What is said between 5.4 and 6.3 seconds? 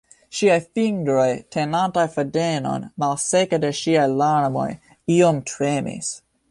tremis.